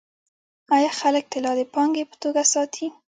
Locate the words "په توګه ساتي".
2.09-2.87